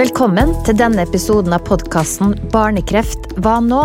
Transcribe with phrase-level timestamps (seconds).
[0.00, 3.80] Velkommen til denne episoden av podkasten Barnekreft hva nå?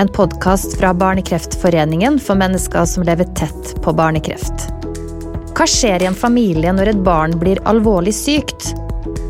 [0.00, 4.64] En podkast fra Barnekreftforeningen for mennesker som lever tett på barnekreft.
[5.52, 8.70] Hva skjer i en familie når et barn blir alvorlig sykt?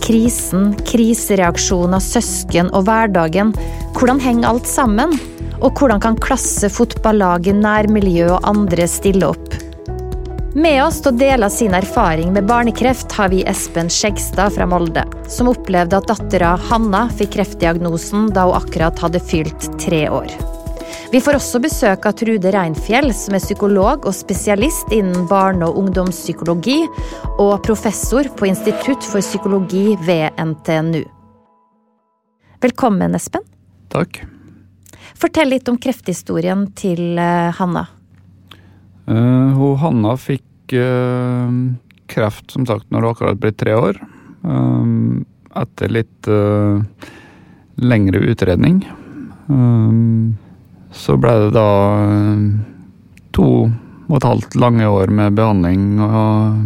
[0.06, 3.50] Krisen, krisereaksjoner, søsken og hverdagen.
[3.98, 5.18] Hvordan henger alt sammen?
[5.58, 9.49] Og hvordan kan klasse, fotballaget, nærmiljø og andre stille opp?
[10.54, 15.04] Med oss til å dele sin erfaring med barnekreft har vi Espen Skjegstad fra Molde,
[15.30, 20.26] som opplevde at dattera Hanna fikk kreftdiagnosen da hun akkurat hadde fylt tre år.
[21.12, 25.78] Vi får også besøk av Trude Reinfjell, som er psykolog og spesialist innen barne- og
[25.84, 26.80] ungdomspsykologi,
[27.38, 31.04] og professor på Institutt for psykologi ved NTNU.
[32.58, 33.46] Velkommen, Espen.
[33.94, 34.18] Takk.
[35.14, 37.86] Fortell litt om krefthistorien til eh, Hanna.
[39.10, 41.50] Uh, hun Hanna fikk uh,
[42.10, 43.98] kreft, som sagt, når hun akkurat ble tre år.
[44.46, 45.24] Um,
[45.58, 46.78] etter litt uh,
[47.82, 48.84] lengre utredning.
[49.50, 50.36] Um,
[50.94, 51.68] så ble det da
[53.34, 53.48] to
[54.10, 56.56] og et halvt lange år med behandling og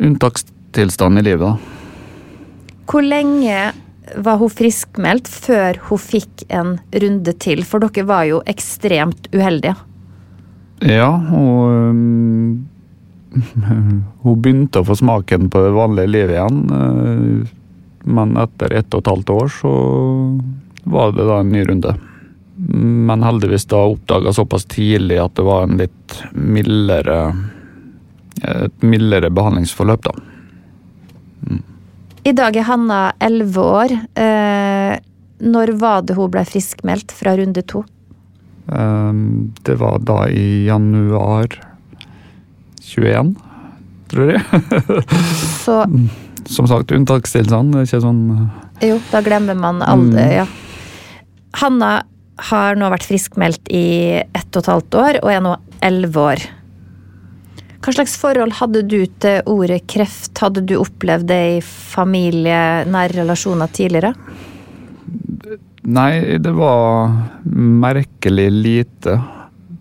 [0.00, 1.44] unntakstilstand i livet.
[1.44, 1.56] da.
[2.88, 3.72] Hvor lenge
[4.24, 7.64] var hun friskmeldt før hun fikk en runde til?
[7.68, 9.76] For dere var jo ekstremt uheldige.
[10.82, 11.70] Ja, og
[14.24, 17.46] hun begynte å få smaken på det vanlige livet igjen.
[18.04, 19.72] Men etter ett og et halvt år så
[20.84, 21.94] var det da en ny runde.
[23.08, 27.18] Men heldigvis da oppdaga såpass tidlig at det var en litt mildere
[28.44, 30.12] Et mildere behandlingsforløp, da.
[31.48, 31.60] Mm.
[32.26, 33.94] I dag er Hanna elleve år.
[34.20, 34.94] Eh,
[35.38, 37.84] når var det hun ble friskmeldt fra runde to?
[38.72, 41.58] Ehm, det var da i januar
[42.80, 43.34] 21,
[44.12, 44.62] tror jeg.
[45.64, 45.84] Så
[46.54, 47.72] Som sagt, unntakstilstand.
[47.72, 48.24] Det er ikke sånn
[48.84, 50.34] Jo, da glemmer man aldri, mm.
[50.42, 50.44] ja.
[51.62, 51.92] Hanna
[52.50, 53.86] har nå vært friskmeldt i
[54.20, 55.54] ett og et halvt år, og er nå
[55.86, 56.44] elleve år.
[57.84, 60.32] Hva slags forhold hadde du til ordet kreft?
[60.40, 64.14] Hadde du opplevd det i familie, nære relasjoner tidligere?
[65.86, 67.12] Nei, det var
[67.52, 69.22] merkelig lite.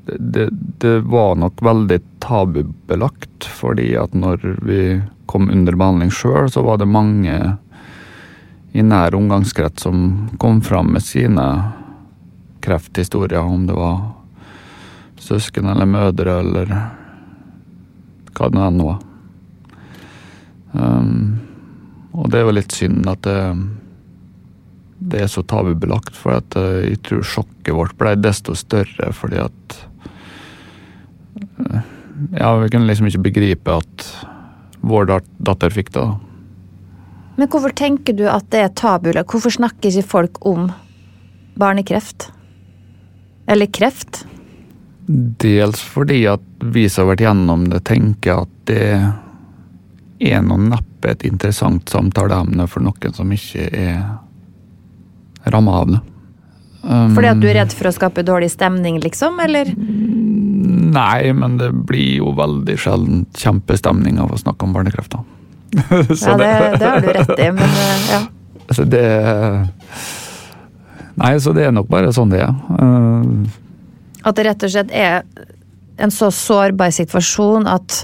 [0.06, 4.82] Det, det, var nok veldig tabubelagt, fordi at når vi
[5.32, 7.38] kom under behandling sjøl, så var det mange
[8.76, 11.46] i nær omgangskrets som kom fram med sine
[12.60, 14.02] krefthistorier, om det var
[15.24, 16.74] søsken eller mødre eller
[18.34, 19.00] hva det nå var.
[20.74, 21.40] Um,
[22.12, 23.40] og det er jo litt synd at det
[25.12, 26.16] det er så tabubelagt.
[26.18, 29.80] For at eh, jeg tror sjokket vårt ble desto større fordi at
[31.70, 31.90] eh,
[32.38, 34.06] Ja, vi kunne liksom ikke begripe at
[34.86, 35.10] vår
[35.44, 36.06] datter fikk det.
[37.36, 39.10] Men hvorfor tenker du at det er tabu?
[39.12, 40.70] Hvorfor snakker ikke folk om
[41.60, 42.30] barnekreft?
[43.50, 44.24] Eller kreft?
[45.44, 48.86] Dels fordi at vi som har vært gjennom det, tenker at det
[50.24, 53.98] er noe neppe et interessant samtaleemne for noen som ikke er
[55.52, 56.02] ramma av det.
[56.84, 59.72] Um, Fordi at du er redd for å skape dårlig stemning, liksom, eller?
[60.94, 65.16] Nei, men det blir jo veldig sjelden kjempestemning av å snakke om barnekreft.
[65.74, 68.24] ja, det, det, har du rett i, men eh, ja.
[68.74, 69.04] Så det
[71.20, 72.54] Nei, så det er nok bare sånn det er.
[72.74, 73.44] Uh,
[74.26, 75.22] at det rett og slett er
[76.02, 78.00] en så sårbar situasjon at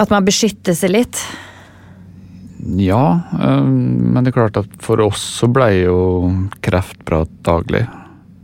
[0.00, 1.20] at man beskytter seg litt?
[2.66, 6.00] Ja, eh, men det er klart at for oss så ble jo
[6.64, 7.86] kreftprat daglig.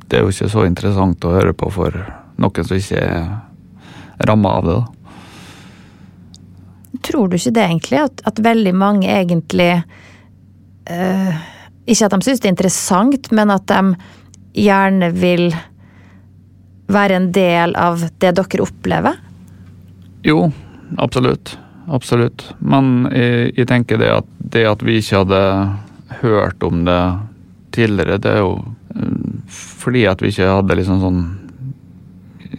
[0.06, 1.96] Det er jo ikke så interessant å høre på for
[2.40, 4.78] noen som ikke er ramma av det.
[7.06, 8.00] Tror du ikke det, egentlig?
[8.06, 11.34] At, at veldig mange egentlig øh,
[11.84, 15.50] Ikke at de syns det er interessant, men at de gjerne vil
[16.88, 19.20] være en del av det dere opplever?
[20.24, 20.48] Jo,
[21.02, 22.44] absolutt absolutt.
[22.58, 25.40] Men jeg, jeg, tenker det at det at vi ikke hadde
[26.22, 27.00] hørt om det
[27.76, 28.54] tidligere, det er jo
[28.94, 31.24] eh, fordi at vi ikke hadde liksom sånn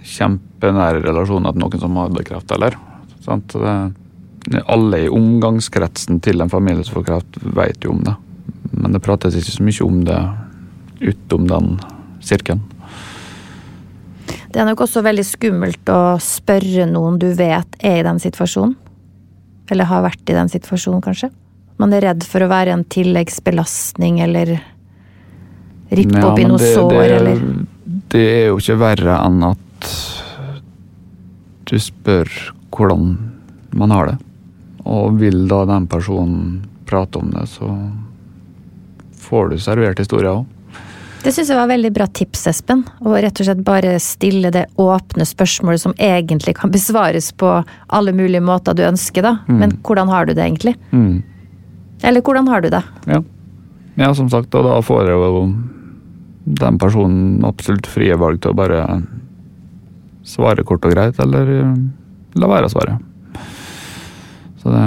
[0.08, 2.78] kjempenære relasjoner til noen som hadde kreft, eller?
[3.26, 3.56] Sant?
[4.72, 8.16] Alle i omgangskretsen til en familie som får kreft, vet jo om det.
[8.72, 10.22] Men det prates ikke så mye om det
[11.12, 11.78] utom den
[12.24, 12.64] sirkelen.
[14.48, 18.78] Det er nok også veldig skummelt å spørre noen du vet er i den situasjonen.
[19.72, 21.32] Eller har vært i den situasjonen, kanskje.
[21.78, 24.56] Man er redd for å være en tilleggsbelastning eller
[25.90, 27.44] rippe ja, opp i noe det, sår, det, eller
[28.14, 29.92] Det er jo ikke verre enn at
[31.68, 32.32] du spør
[32.74, 33.12] hvordan
[33.78, 34.18] man har det.
[34.88, 37.68] Og vil da den personen prate om det, så
[39.28, 40.46] får du servert historier òg.
[41.24, 42.84] Det syns jeg var veldig bra tips, Espen.
[43.04, 47.50] Å rett og slett bare stille det åpne spørsmålet som egentlig kan besvares på
[47.88, 49.34] alle mulige måter du ønsker, da.
[49.50, 49.58] Mm.
[49.60, 50.76] Men hvordan har du det egentlig?
[50.94, 51.24] Mm.
[52.08, 52.84] Eller hvordan har du det?
[53.10, 53.22] Ja.
[53.98, 55.44] ja, som sagt, og da får jeg jo
[56.64, 58.84] den personen absolutt frie valg til å bare
[60.28, 61.74] svare kort og greit, eller eh,
[62.40, 62.98] la være å svare.
[64.62, 64.86] Så det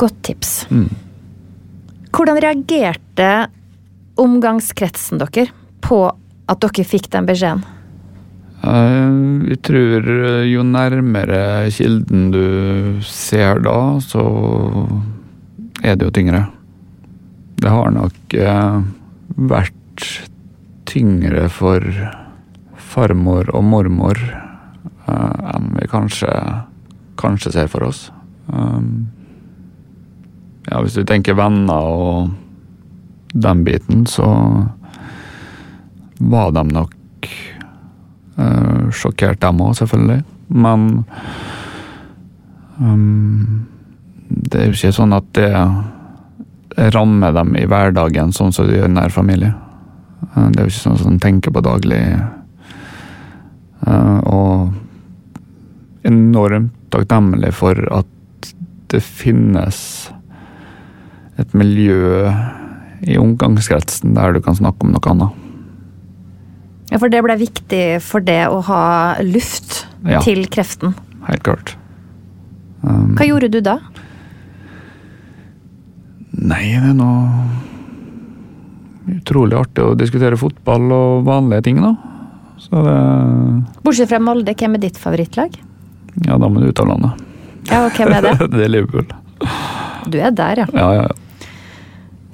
[0.00, 0.66] Godt tips.
[0.74, 0.88] mm.
[2.14, 3.28] Hvordan reagerte
[4.20, 5.48] omgangskretsen dere
[5.84, 6.04] på
[6.48, 7.64] at dere fikk den beskjeden?
[8.64, 14.24] Eh, Jeg tror eh, jo nærmere kilden du ser da, så
[15.84, 16.46] er det jo tyngre.
[17.60, 18.78] Det har nok eh,
[19.50, 20.06] vært
[20.88, 21.84] tyngre for
[22.94, 26.30] farmor og mormor eh, enn vi kanskje,
[27.20, 28.06] kanskje ser for oss.
[30.64, 32.32] Ja, hvis du tenker venner og
[33.34, 34.28] den biten, så
[36.18, 37.28] var de nok
[38.38, 40.22] eh, sjokkert, dem òg, selvfølgelig.
[40.54, 40.86] Men
[42.78, 43.66] um,
[44.28, 45.50] det er jo ikke sånn at det
[46.94, 49.52] rammer dem i hverdagen sånn som det gjør nær familie.
[50.30, 52.02] Eh, Det er jo ikke sånn som de tenker på daglig.
[53.84, 58.52] Uh, og enormt takknemlig for at
[58.92, 59.78] det finnes
[61.40, 62.30] et miljø
[63.04, 65.40] i omgangskretsen der du kan snakke om noe annet.
[66.92, 70.20] Ja, For det ble viktig for det å ha luft Ja.
[70.20, 70.94] til kreften.
[71.26, 71.76] Helt klart.
[72.84, 73.78] Um, Hva gjorde du da?
[76.34, 77.46] Nei, det er noe
[79.14, 81.94] utrolig artig å diskutere fotball og vanlige ting, da.
[82.60, 82.96] Så det
[83.84, 85.56] Bortsett fra Molde, hvem er ditt favorittlag?
[86.26, 87.24] Ja, da må du ut av landet.
[87.70, 88.34] Ja, og hvem er det?
[88.54, 89.06] det er Liverpool.
[90.08, 90.66] Du er der, ja.
[90.72, 91.04] Ja, ja.
[91.08, 91.23] ja.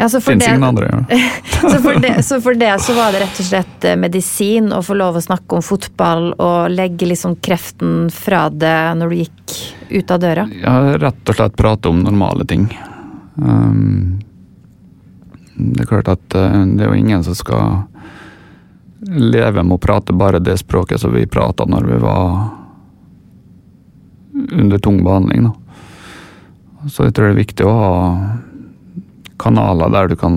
[0.00, 1.04] Ja så, for det, andre.
[1.08, 1.18] Ja.
[1.60, 4.80] så, for det, så for det så var det rett og slett eh, medisin å
[4.82, 9.58] få lov å snakke om fotball og legge liksom kreften fra det når du gikk
[9.90, 10.48] ut av døra?
[10.62, 12.64] ja, rett og slett prate om normale ting.
[13.36, 14.20] Um,
[15.60, 17.82] det er klart at eh, det er jo ingen som skal
[19.04, 22.48] leve med å prate bare det språket som vi prata når vi var
[24.52, 25.50] under tung behandling.
[25.50, 26.88] Da.
[26.88, 27.96] Så jeg tror det er viktig å ha
[29.40, 30.36] kanaler der du kan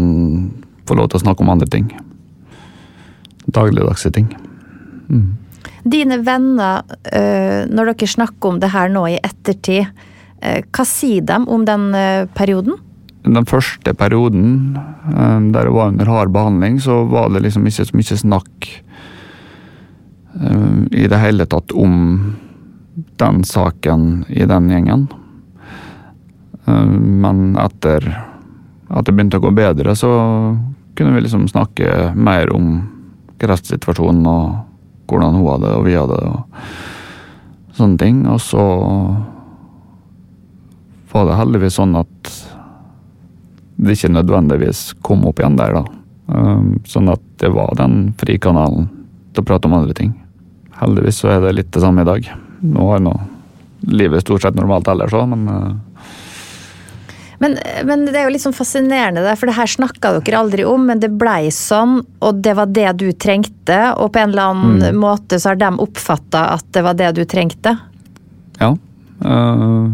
[0.87, 1.91] få lov til å snakke om andre ting.
[3.53, 4.31] Dagligdagse ting.
[5.09, 5.37] Mm.
[5.83, 9.89] Dine venner, øh, når dere snakker om det her nå i ettertid,
[10.39, 12.79] øh, hva sier de om den øh, perioden?
[13.23, 17.87] Den første perioden eh, der jeg var under hard behandling, så var det liksom ikke
[17.87, 18.69] så mye snakk
[20.39, 22.35] eh, i det hele tatt om
[23.19, 25.07] den saken i den gjengen.
[26.67, 26.91] Eh,
[27.23, 28.07] Men etter
[28.93, 30.11] at det begynte å gå bedre, så
[30.93, 32.75] kunne vi liksom snakke mer om
[33.41, 38.21] kreftsituasjonen og hvordan hun hadde det og vi hadde det og sånne ting.
[38.29, 38.65] Og så
[41.13, 42.31] var det heldigvis sånn at
[43.83, 45.83] det ikke nødvendigvis kom opp igjen der, da.
[46.33, 48.87] Um, Sånn at det var den frikanalen
[49.33, 50.13] til å prate om andre ting.
[50.79, 52.29] Heldigvis så er det litt det samme i dag.
[52.63, 53.13] Nå er nå
[53.89, 55.92] livet stort sett normalt ellers òg, men uh,
[57.43, 60.63] Men, men det er jo litt sånn fascinerende, der, for det her snakka dere aldri
[60.67, 64.53] om, men det blei sånn, og det var det du trengte, og på en eller
[64.53, 67.75] annen måte så har de oppfatta at det var det du trengte.
[68.61, 68.71] ja.
[69.23, 69.91] Uh,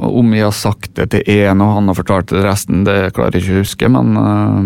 [0.00, 3.12] om jeg har sagt det til én og han har fortalt det til resten, det
[3.16, 4.60] klarer jeg ikke å huske, men uh,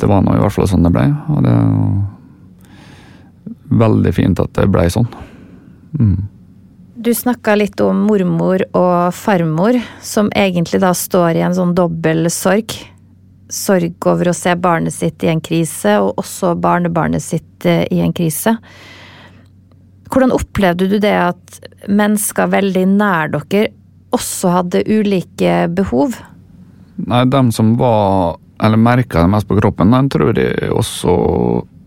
[0.00, 1.06] det var nå i hvert fall sånn det ble.
[1.34, 1.84] Og det er jo
[3.80, 5.08] veldig fint at det ble sånn.
[5.98, 6.29] Mm.
[7.00, 12.28] Du snakka litt om mormor og farmor, som egentlig da står i en sånn dobbel
[12.28, 12.74] sorg.
[13.48, 18.02] Sorg over å se barnet sitt i en krise, og også barnebarnet sitt eh, i
[18.04, 18.52] en krise.
[20.12, 21.56] Hvordan opplevde du det at
[21.88, 23.70] mennesker veldig nær dere
[24.12, 26.18] også hadde ulike behov?
[27.00, 31.16] Nei, dem som var, eller merka det mest på kroppen, den tror jeg også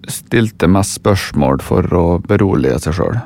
[0.10, 3.22] stilte mest spørsmål for å berolige seg sjøl.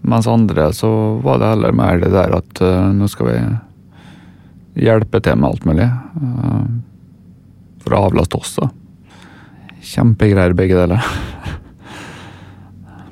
[0.00, 0.90] Mens andre så
[1.24, 5.66] var det heller mer det der at uh, nå skal vi hjelpe til med alt
[5.68, 5.88] mulig.
[6.16, 6.64] Uh,
[7.84, 8.70] for å avlaste oss, da.
[9.90, 11.04] Kjempegreier begge deler.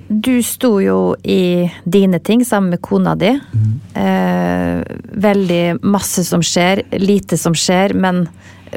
[0.08, 3.28] Du sto jo i dine ting sammen med kona di.
[3.92, 4.78] Eh,
[5.12, 8.22] veldig masse som skjer, lite som skjer, men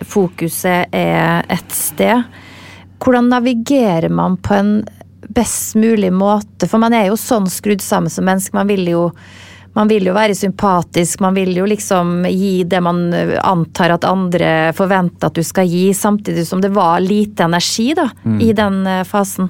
[0.03, 2.27] fokuset er ett sted.
[2.99, 4.73] Hvordan navigerer man på en
[5.35, 6.67] best mulig måte?
[6.67, 8.55] For man er jo sånn skrudd sammen som menneske.
[8.57, 9.07] Man vil jo
[9.73, 13.05] man vil jo være sympatisk, man vil jo liksom gi det man
[13.39, 18.09] antar at andre forventer at du skal gi, samtidig som det var lite energi da,
[18.43, 19.47] i den eh, fasen.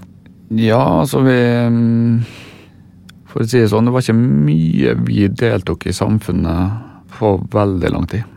[0.51, 1.37] Ja, altså vi
[1.71, 2.21] mm,
[3.31, 7.91] For å si det sånn, det var ikke mye vi deltok i samfunnet på veldig
[7.93, 8.27] lang tid.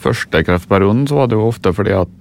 [0.00, 2.19] Første kreftperioden så var det jo ofte fordi at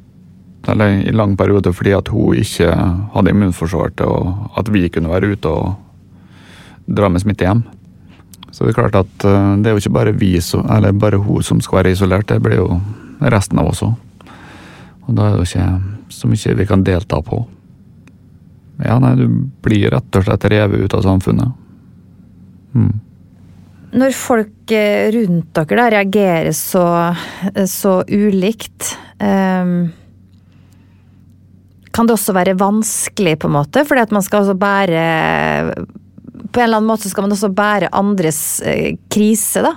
[0.67, 2.71] eller i lang periode fordi at hun ikke
[3.13, 5.75] hadde immunforsvar til og at vi kunne være ute og
[6.89, 7.63] dra med smitte hjem.
[8.51, 11.21] Så det er klart at eh, det er jo ikke bare vi som, eller bare
[11.21, 12.79] hun som skal være isolert, det blir jo
[13.21, 13.93] resten av oss òg.
[15.07, 17.43] Og da er det jo ikke så mye vi kan delta på.
[18.83, 19.27] Ja, nei, du
[19.63, 21.55] blir rett og slett revet ut av samfunnet.
[22.73, 22.91] Mm.
[23.99, 26.83] Når folk eh, rundt dere da reagerer så,
[27.67, 29.89] så ulikt, ehm,
[31.99, 33.83] kan det også være vanskelig, på en måte?
[33.83, 35.03] Fordi at man skal også bære
[36.49, 39.73] På en eller annen måte skal man også bære andres eh, krise, da.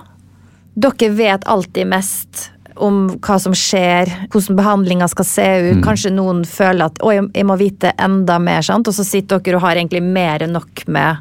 [0.73, 2.47] Dere vet alltid mest
[2.81, 5.83] om hva som skjer, hvordan behandlinga skal se ut.
[5.85, 8.87] Kanskje noen føler at 'å, jeg- må vite enda mer', sant?
[8.87, 11.17] og så sitter dere og har egentlig mer enn nok med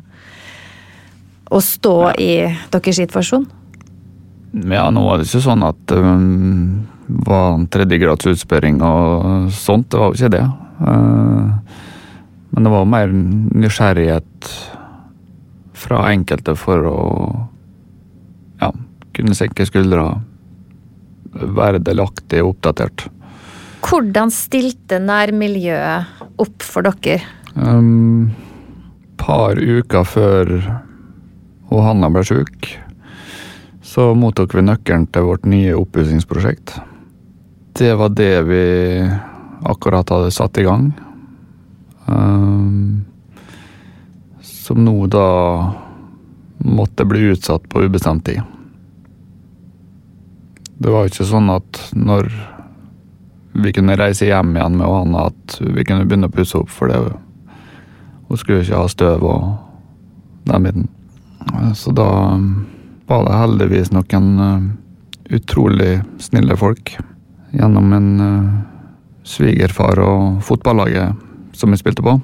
[1.50, 3.46] å stå i deres situasjon?
[4.70, 9.90] Ja, nå var det ikke sånn at det um, var en tredjegrads utspørring og sånt.
[9.90, 10.46] Det var jo ikke det.
[10.80, 11.48] Eh,
[12.52, 14.52] men det var mer nysgjerrighet
[15.82, 16.98] fra enkelte for å
[18.60, 18.70] ja,
[19.16, 20.06] kunne senke skuldra,
[21.32, 23.08] være delaktig og oppdatert.
[23.82, 27.18] Hvordan stilte nærmiljøet opp for dere?
[27.56, 28.30] Um,
[29.20, 30.54] par uker før
[31.72, 32.68] Hanna ble sjuk,
[33.82, 36.76] så mottok vi nøkkelen til vårt nye oppussingsprosjekt.
[37.80, 38.64] Det var det vi
[39.68, 40.92] akkurat hadde satt i gang.
[42.06, 43.04] Um,
[44.40, 45.26] som nå da
[46.62, 48.42] måtte bli utsatt på ubestemt tid.
[50.82, 52.30] Det var ikke sånn at når
[53.52, 56.90] vi kunne reise hjem igjen med Anna, at vi kunne begynne å pusse opp, for
[56.90, 59.48] det hun skulle ikke ha støv og
[60.48, 60.88] den biten.
[61.76, 62.08] Så da
[63.10, 64.68] var det heldigvis noen eh,
[65.36, 65.92] utrolig
[66.22, 66.94] snille folk.
[67.52, 68.71] Gjennom en eh,
[69.26, 71.14] svigerfar og fotballaget
[71.56, 72.16] som vi spilte på.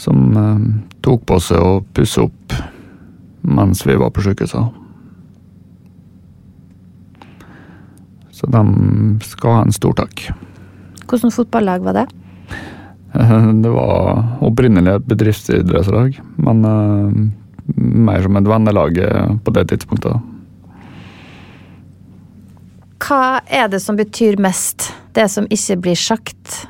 [0.00, 0.66] Som eh,
[1.04, 2.56] tok på seg å pusse opp
[3.40, 4.76] mens vi var på sykehuset.
[8.40, 8.62] Så de
[9.24, 10.30] skal ha en stor takk.
[11.08, 12.06] Hvordan fotballag var det?
[13.64, 17.10] Det var opprinnelig et bedriftsidrettslag, men uh,
[17.74, 20.28] mer som et vennelag eh, på det tidspunktet.
[23.00, 24.92] Hva er det som betyr mest?
[25.16, 26.66] Det som ikke blir sagt?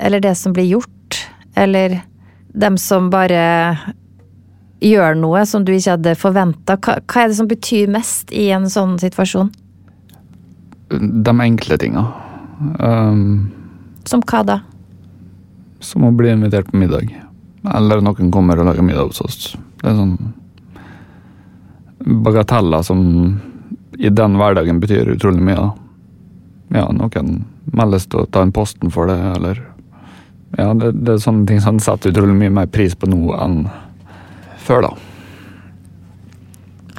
[0.00, 1.18] Eller det som blir gjort?
[1.54, 2.00] Eller
[2.52, 3.78] dem som bare
[4.82, 6.76] gjør noe som du ikke hadde forventa?
[6.76, 9.52] Hva, hva er det som betyr mest i en sånn situasjon?
[10.90, 12.04] De enkle tinga.
[12.82, 13.50] Um,
[14.04, 14.58] Som hva da?
[15.82, 17.10] som å bli invitert på middag.
[17.74, 19.38] Eller noen kommer og lager middag hos oss.
[19.82, 20.16] Det er sånn
[22.22, 23.02] bagateller som
[23.98, 25.58] i den hverdagen betyr utrolig mye.
[25.58, 25.70] da.
[26.70, 29.60] Ja, noen meldes til å ta inn posten for det, eller
[30.58, 33.62] Ja, det, det er sånne ting som setter utrolig mye mer pris på nå enn
[34.62, 34.90] før, da.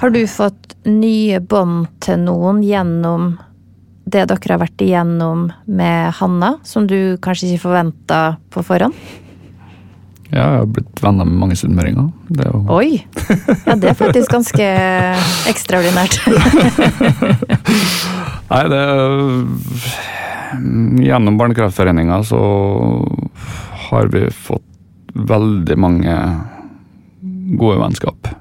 [0.02, 3.36] Har du fått nye bånd til noen gjennom
[4.04, 8.98] det dere har vært igjennom med Hanna, som du kanskje ikke forventa på forhånd?
[10.34, 12.08] Ja, jeg har blitt venner med mange sunnmøringer.
[12.34, 13.04] Det er jo Oi!
[13.68, 14.66] Ja, det er faktisk ganske
[15.52, 16.18] ekstraordinært.
[18.54, 18.82] Nei, det
[21.04, 22.40] Gjennom Barnekreftforeninga så
[23.90, 24.66] har vi fått
[25.14, 26.16] veldig mange
[27.60, 28.34] gode vennskap.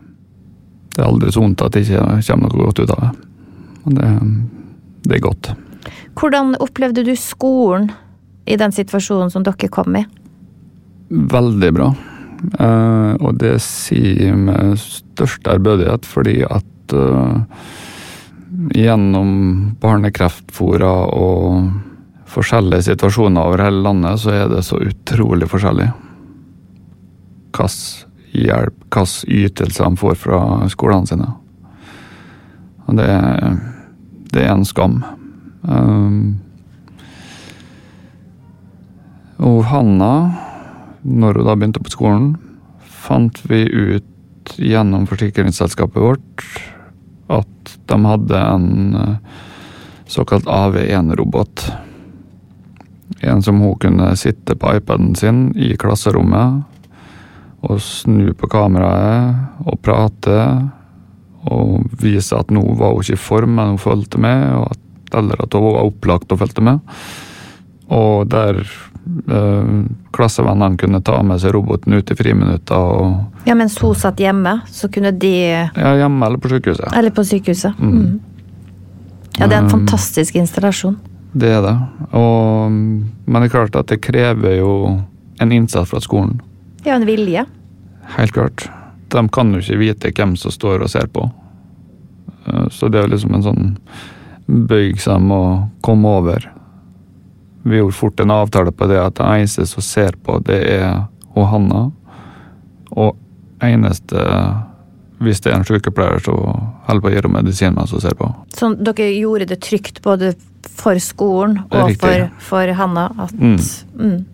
[0.93, 3.13] Det er aldri så vondt at det ikke kommer noe godt ut av det.
[3.85, 4.11] Men det,
[5.09, 5.53] det er godt.
[6.17, 7.91] Hvordan opplevde du skolen
[8.49, 10.05] i den situasjonen som dere kom i?
[11.13, 11.93] Veldig bra.
[12.59, 17.43] Uh, og det sier jeg med største ærbødighet, fordi at uh,
[18.73, 19.33] gjennom
[19.83, 21.69] barnekreftfora og
[22.33, 25.91] forskjellige situasjoner over hele landet, så er det så utrolig forskjellig.
[27.53, 30.41] Hvilken hjelp, hvilke ytelser de får fra
[30.73, 31.29] skolene sine.
[32.89, 33.11] Og det,
[34.33, 35.03] det er en skam.
[35.63, 36.41] Um,
[39.43, 40.15] og Hanna
[41.03, 42.33] når hun da begynte på skolen,
[43.03, 46.45] fant vi ut gjennom forsikringsselskapet vårt
[47.33, 49.17] at de hadde en eh,
[50.11, 51.65] såkalt AV1-robot.
[53.23, 56.63] En som hun kunne sitte på iPaden sin i klasserommet
[57.63, 60.39] og snu på kameraet og prate
[61.53, 65.43] og vise at nå var hun ikke i form, men hun fulgte med, at, eller
[65.43, 66.83] at hun var opplagt og fulgte med.
[67.93, 68.63] Og der
[70.13, 72.77] klassevennene kunne ta med seg roboten ut i friminutter.
[72.77, 75.33] Og, Ja, Mens hun satt hjemme, så kunne de
[75.75, 76.93] ja, hjemme eller på sykehuset.
[76.97, 77.79] Eller på sykehuset.
[77.79, 77.97] Mm.
[77.99, 78.21] Mm.
[79.39, 80.97] Ja, det er en Um, fantastisk installasjon.
[81.33, 81.77] Det er det.
[82.13, 85.01] Og, men det er klart at det krever jo
[85.41, 86.41] en innsats fra skolen.
[86.85, 87.47] Ja, en vilje.
[88.19, 88.69] Helt klart.
[89.09, 91.31] De kan jo ikke vite hvem som står og ser på.
[92.47, 93.77] Eh, Så det er liksom en sånn
[94.47, 96.51] bøyg som må komme over.
[97.63, 101.05] Vi gjorde fort en avtale på det at det eneste som ser på, det er
[101.35, 101.83] hun Hanna.
[102.93, 103.17] Og
[103.63, 104.27] eneste
[105.23, 106.39] hvis det er en sykepleier som
[106.89, 108.27] holder på å gi henne medisin mens hun ser på.
[108.57, 110.33] Så dere gjorde det trygt både
[110.67, 113.09] for skolen og for, for Hanna.
[113.19, 113.59] At, Mm.
[113.99, 114.25] mm.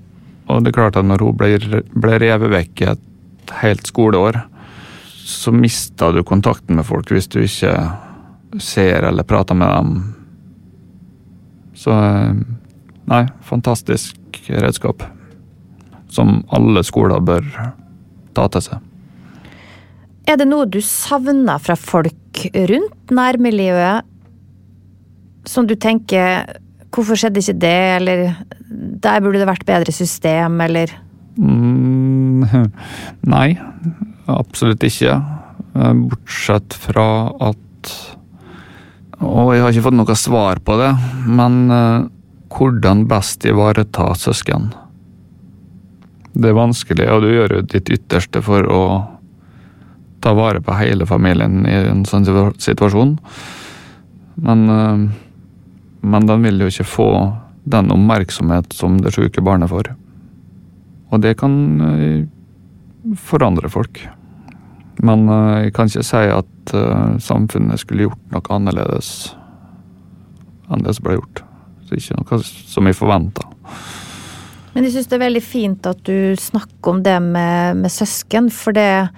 [0.48, 4.40] Og det er klart at når hun ble, ble revet vekk i et helt skoleår,
[5.28, 7.74] så mista du kontakten med folk hvis du ikke
[8.64, 10.14] ser eller prater med dem.
[11.76, 12.32] Så eh,
[13.08, 15.02] nei, fantastisk redskap.
[16.12, 17.44] Som alle skoler bør
[18.36, 18.84] ta til seg.
[20.28, 24.08] Er det noe du savner fra folk rundt nærmiljøet?
[25.48, 28.20] Som du tenker Hvorfor skjedde ikke det, eller
[29.04, 30.88] der burde det vært bedre system, eller
[31.38, 32.42] Mm,
[33.34, 33.52] nei,
[34.26, 35.12] absolutt ikke.
[35.78, 37.08] Eh, Bortsett fra
[37.50, 37.92] at
[39.18, 40.90] Og jeg har ikke fått noe svar på det,
[41.26, 42.08] men eh,
[42.52, 44.72] hvordan best ivareta søsken?
[46.32, 48.82] Det er vanskelig, og du gjør jo ditt ytterste for å
[50.22, 52.26] ta vare på hele familien i en sånn
[52.58, 53.16] situasjon.
[54.42, 55.08] Men, eh,
[56.00, 57.10] men den vil jo ikke få
[57.68, 59.92] den oppmerksomhet som det syke barnet får.
[61.10, 62.26] Og det kan eh,
[63.16, 64.00] forandre folk.
[65.02, 66.54] Men eh, jeg kan ikke si at
[67.24, 69.32] samfunnet skulle gjort noe annerledes
[70.68, 71.47] enn det som ble gjort.
[71.88, 73.48] Så ikke noe som jeg forventa.
[74.74, 78.50] Men jeg syns det er veldig fint at du snakker om det med, med søsken,
[78.52, 79.08] for det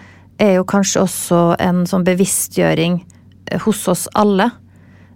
[0.40, 3.00] er jo kanskje også en sånn bevisstgjøring
[3.50, 4.48] eh, hos oss alle.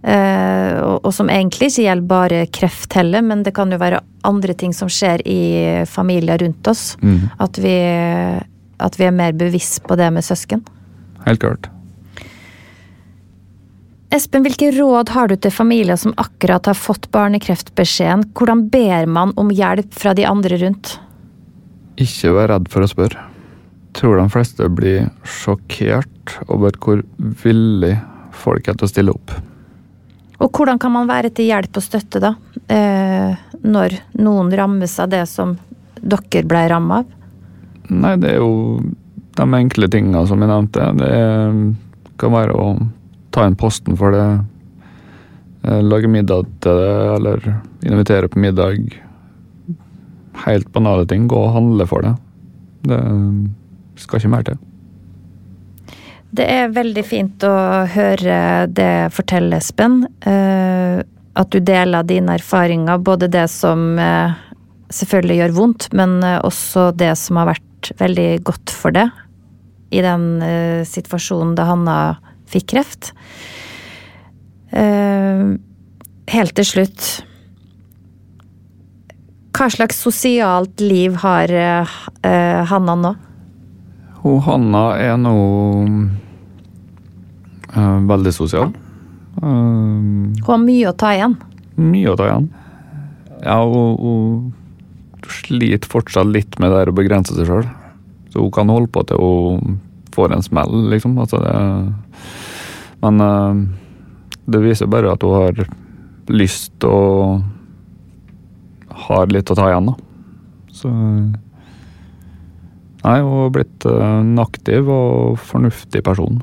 [0.05, 4.03] Eh, og, og som egentlig ikke gjelder bare kreft heller, men det kan jo være
[4.29, 5.41] andre ting som skjer i
[5.89, 6.91] familier rundt oss.
[7.01, 7.31] Mm.
[7.41, 7.77] At, vi,
[8.85, 10.67] at vi er mer bevisst på det med søsken.
[11.25, 11.71] Helt klart.
[14.15, 18.29] Espen, hvilke råd har du til familier som akkurat har fått barnekreftbeskjeden?
[18.39, 20.93] Hvordan ber man om hjelp fra de andre rundt?
[21.99, 23.25] Ikke vær redd for å spørre.
[23.99, 27.03] Tror de fleste blir sjokkert over hvor
[27.43, 27.97] villig
[28.39, 29.35] folk er til å stille opp.
[30.39, 32.37] Og hvordan kan man være til hjelp og støtte, da?
[32.71, 33.35] Eh,
[33.67, 35.59] når noen rammes av det som
[35.99, 37.15] dere ble ramma av?
[37.91, 38.79] Nei, det er jo
[39.35, 40.93] de enkle tinga som jeg nevnte.
[41.03, 41.15] Det
[42.23, 42.75] kan være å
[43.35, 44.27] ta inn posten for det,
[45.67, 47.49] eh, lage middag til det, eller
[47.85, 49.01] invitere på middag.
[50.45, 51.29] Helt banale ting.
[51.29, 52.15] Gå og handle for det.
[52.85, 53.01] Det
[54.01, 54.63] skal ikke mer til.
[56.35, 57.55] Det er veldig fint å
[57.95, 60.03] høre det fortelle, Espen.
[60.27, 61.03] Eh,
[61.35, 64.35] at du deler dine erfaringer, både det som eh,
[64.95, 69.13] selvfølgelig gjør vondt, men eh, også det som har vært veldig godt for deg
[69.95, 71.97] i den situasjonen situasjonen da Hanna
[72.51, 73.13] fikk kreft.
[74.75, 75.45] Eh,
[76.35, 77.05] helt til slutt
[79.55, 81.93] Hva slags sosialt liv har eh,
[82.67, 83.13] Hanna nå?
[84.25, 85.37] Hun Hanna er nå
[87.71, 88.73] eh, veldig sosial.
[89.39, 91.39] Hun har mye å ta igjen.
[91.79, 92.51] mye å ta igjen.
[93.45, 97.69] Ja, hun, hun sliter fortsatt litt med det å begrense seg sjøl.
[98.33, 99.79] Så hun kan holde på til hun
[100.15, 101.19] får en smell, liksom.
[101.21, 101.55] Altså det,
[103.05, 103.65] men eh,
[104.45, 105.65] det viser bare at hun har
[106.33, 107.45] lyst og
[109.05, 109.97] har litt å ta igjen, da.
[110.75, 110.91] Så
[113.05, 116.41] Nei, hun har blitt eh, en aktiv og fornuftig person.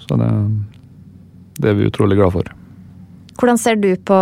[0.00, 0.28] Så det,
[1.60, 2.48] det er vi utrolig glad for.
[3.38, 4.20] Hvordan ser du på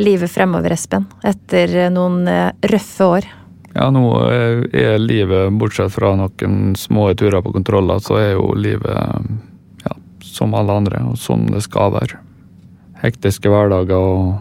[0.00, 1.04] livet fremover, Espen?
[1.28, 3.28] Etter noen eh, røffe år?
[3.76, 9.26] Ja, nå er livet, bortsett fra noen små turer på kontroller, så er jo livet
[10.36, 12.18] som alle andre, og sånn det skal være.
[13.02, 14.34] Hektiske hverdager og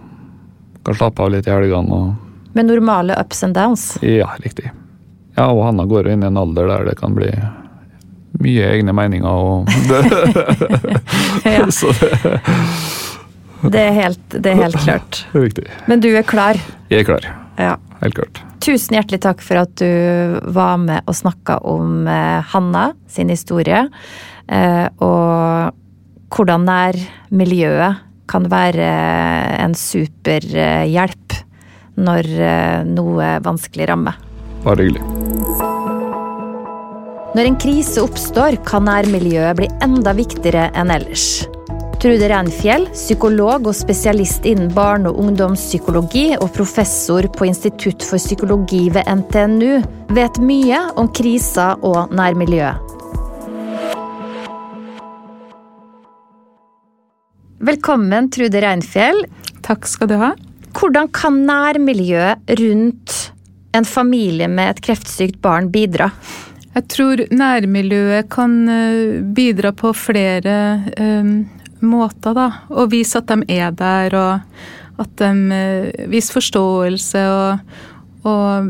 [0.85, 1.91] kan slappe av litt i helgene.
[1.91, 3.87] og Med normale ups and downs?
[4.05, 4.69] Ja, riktig.
[5.35, 7.31] Ja, og Hanna går inn i en alder der det kan bli
[8.43, 9.69] mye egne meninger og
[11.47, 11.65] Ja.
[11.71, 12.39] Så det
[13.71, 15.21] Det er helt, det er helt klart.
[15.33, 15.65] viktig.
[15.89, 16.59] Men du er klar?
[16.91, 17.25] Jeg er klar.
[17.57, 17.75] Ja.
[18.03, 18.41] Helt klart.
[18.61, 23.85] Tusen hjertelig takk for at du var med og snakka om eh, Hanna sin historie.
[24.47, 25.71] Eh, og
[26.35, 28.89] hvordan nærmiljøet kan være
[29.61, 31.37] en superhjelp
[31.95, 32.31] når
[32.89, 34.17] noe vanskelig rammer.
[34.65, 35.03] Bare hyggelig.
[37.35, 41.43] Når en krise oppstår, kan nærmiljøet bli enda viktigere enn ellers.
[41.99, 48.85] Trude Reinfjell, psykolog og spesialist innen barne- og ungdomspsykologi og professor på Institutt for psykologi
[48.93, 49.81] ved NTNU,
[50.15, 52.84] vet mye om krisa og nærmiljøet.
[57.65, 59.23] Velkommen, Trude Reinfjell.
[59.65, 60.27] Takk skal du ha.
[60.77, 63.13] Hvordan kan nærmiljøet rundt
[63.73, 66.11] en familie med et kreftsykt barn bidra?
[66.75, 70.57] Jeg tror nærmiljøet kan eh, bidra på flere
[70.99, 71.31] um,
[71.81, 72.45] måter, da.
[72.75, 77.73] Og vise at de er der, og at de uh, viser forståelse og,
[78.29, 78.69] og,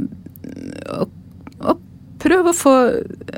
[1.01, 1.19] og,
[1.65, 1.83] og
[2.23, 2.79] prøve å få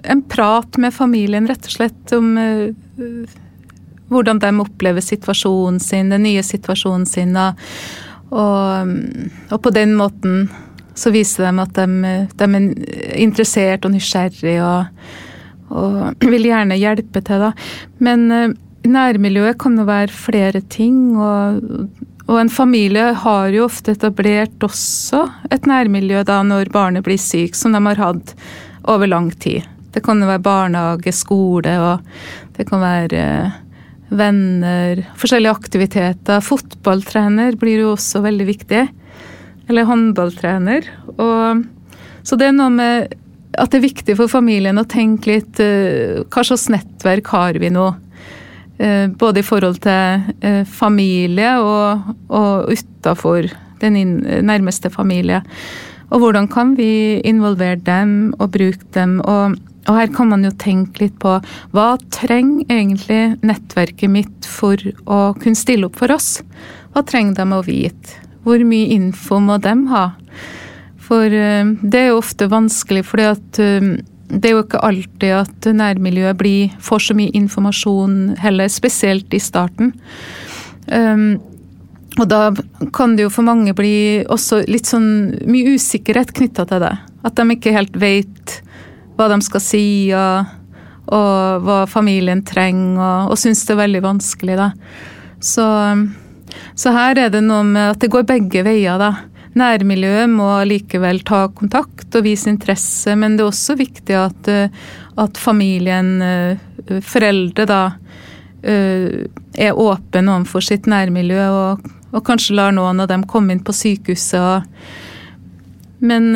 [0.06, 3.42] en prat med familien, rett og slett, om uh,
[4.12, 7.36] hvordan de opplever situasjonen sin, den nye situasjonen sin.
[7.38, 8.94] Og,
[9.52, 10.48] og på den måten
[10.98, 12.68] så viser de at de, de er
[13.22, 15.06] interessert og nysgjerrig og,
[15.70, 16.00] og,
[16.34, 17.46] vil gjerne hjelpe til.
[17.48, 17.52] Da.
[18.04, 18.50] Men uh,
[18.88, 21.16] nærmiljøet kan jo være flere ting.
[21.20, 21.62] Og,
[22.28, 27.56] og, en familie har jo ofte etablert også et nærmiljø da når barnet blir syk,
[27.56, 28.36] som de har hatt
[28.88, 29.68] over lang tid.
[29.94, 33.64] Det kan jo være barnehage, skole, og det kan være uh,
[34.10, 36.44] venner, forskjellige aktiviteter.
[36.44, 38.84] Fotballtrener blir jo også veldig viktig
[39.68, 40.88] eller håndballtrener.
[41.18, 41.64] Og,
[42.24, 43.16] så det er noe med
[43.58, 47.72] at det er viktig for familien å tenke litt uh, hva slags nettverk har vi
[47.74, 47.90] nå?
[48.78, 53.50] Uh, både i forhold til uh, familie og, og utafor
[53.82, 55.42] den inn, nærmeste familie.
[56.08, 59.20] Og hvordan kan vi involvere dem og bruke dem?
[59.26, 59.58] Og,
[59.88, 61.38] og, her kan man jo tenke litt på
[61.76, 66.42] hva trenger egentlig nettverket mitt for å kunne stille opp for oss?
[66.92, 68.20] Hva trenger de å vite?
[68.44, 70.06] Hvor mye info må de ha?
[71.08, 73.90] For eh, det er jo ofte vanskelig, for eh,
[74.28, 79.40] det er jo ikke alltid at nærmiljøet blir, får så mye informasjon heller, spesielt i
[79.40, 79.94] starten.
[80.92, 81.38] Um,
[82.18, 82.50] og da
[82.96, 85.10] kan det jo for mange bli også litt sånn
[85.48, 86.96] mye usikkerhet knytta til det.
[87.28, 88.58] At de ikke helt vet
[89.18, 90.56] hva de skal si, og,
[91.14, 94.72] og hva familien trenger, og, og syns det er veldig vanskelig, da.
[95.44, 95.68] Så
[96.78, 99.12] så her er det noe med at det går begge veier, da.
[99.58, 104.50] Nærmiljøet må likevel ta kontakt og vise interesse, men det er også viktig at,
[105.18, 106.12] at familien,
[107.02, 107.82] foreldre, da,
[108.62, 113.74] er åpen overfor sitt nærmiljø og, og, kanskje lar noen av dem komme inn på
[113.74, 114.68] sykehuset.
[116.06, 116.30] Men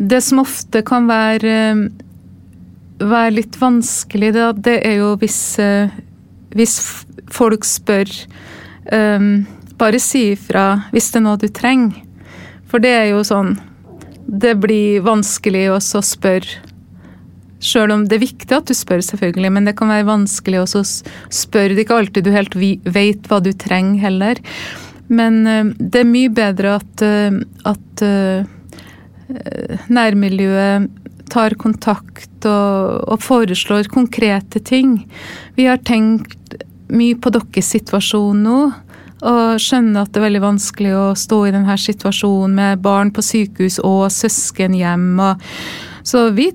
[0.00, 1.56] det som ofte kan være,
[3.00, 5.40] være litt vanskelig, da, det er jo hvis,
[6.56, 6.76] hvis
[7.30, 8.08] folk spør
[8.92, 9.32] um,
[9.80, 12.02] Bare si ifra hvis det er noe du trenger.
[12.68, 13.54] For det er jo sånn
[14.28, 16.66] Det blir vanskelig å spørre.
[17.60, 20.80] Sjøl om det er viktig at du spør, selvfølgelig, men det kan være vanskelig også
[20.80, 21.74] å spørre.
[21.74, 24.40] Det er ikke alltid du helt vet hva du trenger heller.
[25.12, 27.36] Men uh, det er mye bedre at, uh,
[27.68, 28.04] at
[29.92, 30.88] nærmiljøet
[31.30, 35.04] tar kontakt og, og, foreslår konkrete ting.
[35.54, 36.56] Vi har tenkt
[36.90, 38.60] mye på deres situasjon nå.
[39.20, 43.20] Og skjønner at det er veldig vanskelig å stå i denne situasjonen med barn på
[43.24, 45.20] sykehus og søskenhjem.
[46.08, 46.48] Så vi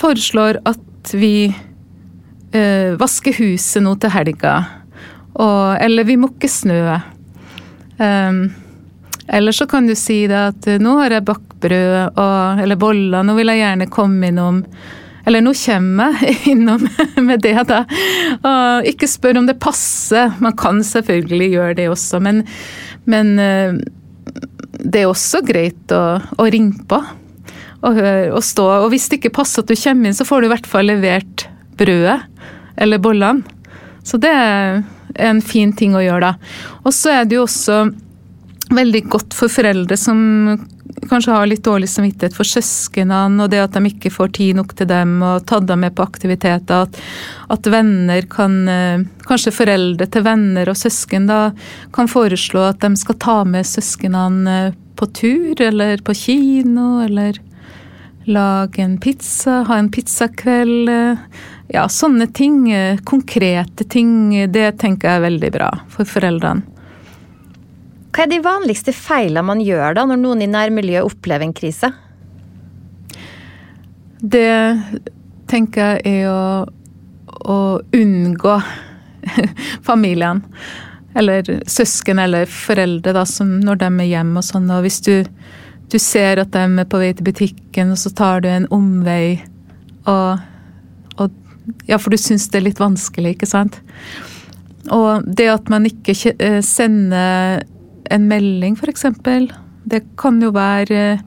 [0.00, 4.54] foreslår at vi eh, vasker huset nå til helga.
[5.36, 6.80] Og, eller vi mukker snø.
[8.00, 8.40] Um,
[9.28, 13.26] eller så kan du si det at nå har jeg bakt brød og, eller boller,
[13.26, 14.62] nå vil jeg gjerne komme innom
[15.28, 16.86] eller nå kommer jeg innom
[17.28, 17.82] med det, da.
[18.38, 20.32] Og ikke spør om det passer.
[20.40, 22.40] Man kan selvfølgelig gjøre det også, men,
[23.04, 23.76] men eh,
[24.78, 27.02] det er også greit å, å ringe på
[27.78, 28.66] og, og stå.
[28.86, 30.88] Og hvis det ikke passer at du kommer inn, så får du i hvert fall
[30.88, 31.46] levert
[31.78, 32.18] brødet
[32.80, 33.44] eller bollene.
[34.06, 34.80] Så det er
[35.28, 36.78] en fin ting å gjøre, da.
[36.86, 37.82] Og så er det jo også
[38.74, 40.18] veldig godt for foreldre som
[41.08, 44.74] kanskje har litt dårlig samvittighet for søsknene, og det at de ikke får tid nok
[44.76, 46.86] til dem og tatt dem med på aktiviteter.
[46.86, 47.00] At,
[47.54, 51.50] at, venner kan eh, Kanskje foreldre til venner og søsken da
[51.92, 57.36] kan foreslå at de skal ta med søsknene eh, på tur eller på kino, eller
[58.28, 60.88] lage en pizza, ha en pizzakveld.
[60.88, 61.44] Eh,
[61.76, 62.64] ja, sånne ting.
[63.04, 64.32] Konkrete ting.
[64.48, 66.77] Det tenker jeg er veldig bra for foreldrene.
[68.12, 71.92] Hva er de vanligste feilene man gjør da, når noen i nærmiljøet opplever en krise?
[74.18, 74.50] Det
[75.48, 76.66] tenker jeg er å,
[77.28, 77.58] å
[77.94, 78.56] unngå
[79.88, 80.42] familien.
[81.18, 84.68] Eller søsken eller foreldre, da, når de er hjemme og sånn.
[84.72, 85.14] Og hvis du,
[85.92, 89.38] du ser at de er på vei til butikken, og så tar du en omvei
[90.08, 90.44] og,
[91.18, 91.44] og
[91.84, 93.82] Ja, for du syns det er litt vanskelig, ikke sant?
[94.94, 97.66] Og det at man ikke eh, sender
[98.10, 99.06] en melding, f.eks.,
[99.88, 101.20] det kan jo være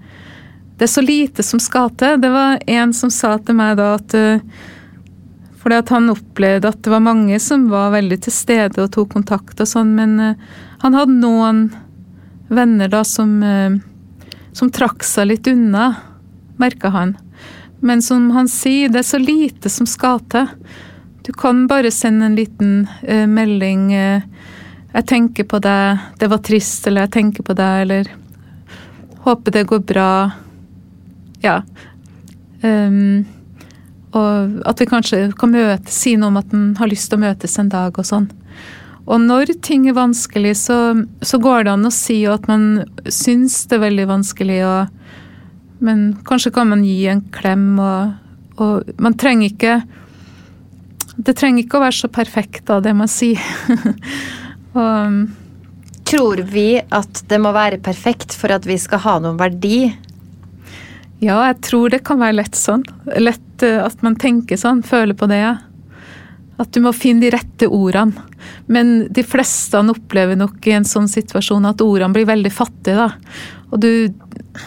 [0.78, 2.20] Det er så lite som skal til.
[2.22, 4.44] Det var en som sa til meg da at eh,
[5.62, 9.12] fordi at han opplevde at det var mange som var veldig til stede og tok
[9.14, 10.40] kontakt og sånn, men uh,
[10.82, 11.60] han hadde noen
[12.50, 13.36] venner da som,
[14.58, 15.92] som trakk seg litt unna,
[16.58, 17.14] merka han.
[17.86, 20.50] Men som han sier, det er så lite som skal til.
[21.22, 22.74] Du kan bare sende en liten
[23.30, 23.86] melding
[24.92, 26.00] 'Jeg tenker på deg.
[26.20, 28.06] Det var trist', eller 'Jeg tenker på deg', eller
[29.24, 30.32] 'Håper det går bra'.
[31.42, 31.62] Ja.
[32.64, 33.26] Um,
[34.12, 37.24] og at vi kanskje kan møte, si noe om at en har lyst til å
[37.24, 38.30] møtes en dag og sånn.
[39.08, 43.66] Og når ting er vanskelig, så, så går det an å si at man syns
[43.68, 45.16] det er veldig vanskelig, og,
[45.80, 48.14] men kanskje kan man gi en klem, og,
[48.62, 49.82] og man trenger ikke
[51.22, 53.42] Det trenger ikke å være så perfekt, da, det man sier.
[54.74, 55.24] og,
[56.12, 59.86] Tror vi at det må være perfekt for at vi skal ha noen verdi?
[61.24, 62.82] Ja, jeg tror det kan være lett sånn.
[63.16, 65.38] Lett eh, at man tenker sånn, føler på det.
[65.40, 65.54] ja.
[66.60, 68.26] At du må finne de rette ordene.
[68.68, 73.06] Men de fleste opplever nok i en sånn situasjon at ordene blir veldig fattige.
[73.06, 73.14] da.
[73.72, 74.14] Og du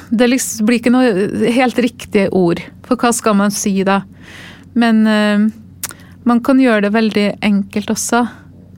[0.08, 2.62] Det liksom blir ikke noe helt riktige ord.
[2.86, 4.00] For hva skal man si da?
[4.72, 5.44] Men uh,
[6.24, 8.24] man kan gjøre det veldig enkelt også.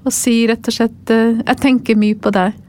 [0.07, 2.63] Og si rett og slett uh, 'Jeg tenker mye på deg'.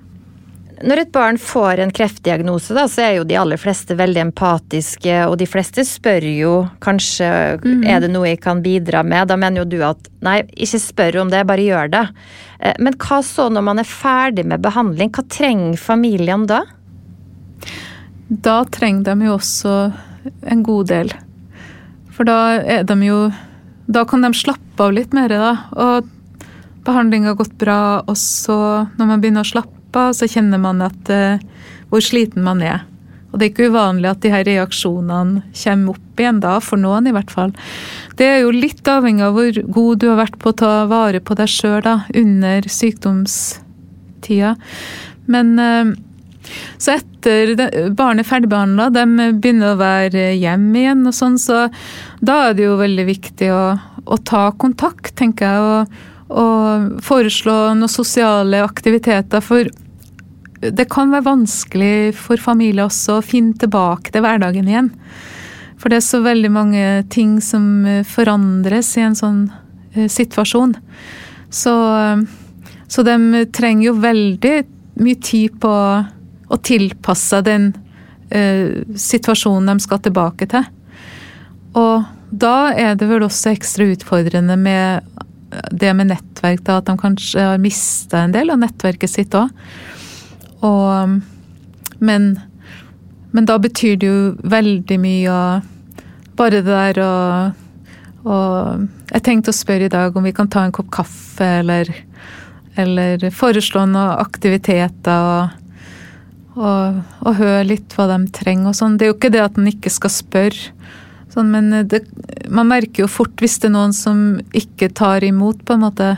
[0.78, 5.16] Når et barn får en kreftdiagnose, da, så er jo de aller fleste veldig empatiske,
[5.26, 6.52] og de fleste spør jo
[6.86, 7.30] kanskje
[7.64, 7.82] mm.
[7.90, 9.26] er det noe jeg kan bidra med.
[9.32, 12.04] Da mener jo du at nei, ikke spør om det, bare gjør det.
[12.60, 15.10] Eh, men hva så når man er ferdig med behandling?
[15.18, 16.62] Hva trenger familien da?
[18.30, 19.74] Da trenger de jo også
[20.46, 21.14] en god del.
[22.14, 23.28] For da er de jo
[23.88, 25.52] Da kan de slappe av litt mer, da.
[25.80, 26.10] Og
[26.88, 30.84] behandlinga har gått bra, og så, når man begynner å slappe av, så kjenner man
[30.86, 31.42] at, uh,
[31.92, 32.86] hvor sliten man er.
[33.32, 37.10] Og det er ikke uvanlig at de her reaksjonene kommer opp igjen da, for noen
[37.10, 37.52] i hvert fall.
[38.18, 41.22] Det er jo litt avhengig av hvor god du har vært på å ta vare
[41.22, 44.56] på deg sjøl under sykdomstida.
[45.28, 45.92] Men uh,
[46.78, 47.56] så etter
[47.98, 49.06] barnet er ferdigbehandla, de
[49.38, 51.66] begynner å være hjemme igjen og sånn, så
[52.24, 53.64] da er det jo veldig viktig å,
[54.06, 55.60] å ta kontakt, tenker jeg.
[55.68, 59.44] og og foreslå noen sosiale aktiviteter.
[59.44, 59.70] For
[60.62, 64.92] det kan være vanskelig for familier også å finne tilbake til hverdagen igjen.
[65.78, 70.74] For det er så veldig mange ting som forandres i en sånn uh, situasjon.
[71.54, 72.24] Så, uh,
[72.90, 74.56] så, de trenger jo veldig
[74.98, 75.74] mye tid på
[76.48, 77.70] å tilpasse seg den
[78.34, 80.66] uh, situasjonen de skal tilbake til.
[81.78, 85.06] Og da er det vel også ekstra utfordrende med
[85.72, 89.54] det med nettverk, da, at de kanskje har mista en del av nettverket sitt òg.
[92.00, 92.26] Men,
[93.32, 95.42] men da betyr det jo veldig mye å
[96.38, 97.14] Bare det der å
[98.28, 101.90] og jeg tenkte å spørre i dag om vi kan ta en kopp kaffe, eller,
[102.80, 105.28] eller foreslå noen aktiviteter.
[105.28, 108.98] Og, og, og, høre litt hva de trenger og sånn.
[108.98, 110.74] Det er jo ikke det at en ikke skal spørre,
[111.38, 112.02] Sånn, men eh, det,
[112.50, 116.16] man merker jo fort hvis det er noen som ikke tar imot, på en måte.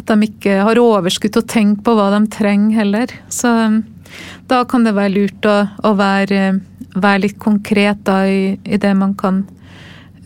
[0.00, 3.14] At de ikke har overskudd til å tenke på hva de trenger heller.
[3.30, 3.78] Så eh,
[4.50, 6.58] da kan det være lurt å, å være,
[6.96, 9.44] være, litt konkret da, i, i, det man kan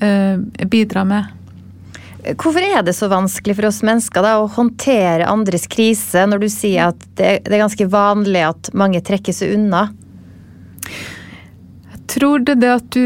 [0.01, 0.41] uh,
[0.73, 1.29] bidra med.
[2.41, 6.49] Hvorfor er det så vanskelig for oss mennesker da, å håndtere andres krise, når du
[6.49, 9.91] sier at det, det, er ganske vanlig at mange trekker seg unna?
[11.93, 13.05] Jeg tror det er det at du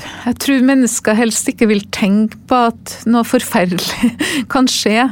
[0.00, 4.12] jeg tror mennesker helst ikke vil tenke på at noe forferdelig
[4.52, 5.06] kan skje.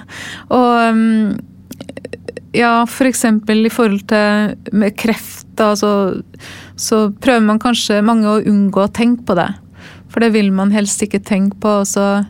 [0.54, 1.38] Og mm,
[2.56, 3.24] ja, f.eks.
[3.46, 5.92] For i forhold til med kreft, da, så,
[6.76, 9.50] så, prøver man kanskje mange å unngå å tenke på det.
[10.10, 11.80] For det vil man helst ikke tenke på.
[11.86, 12.22] så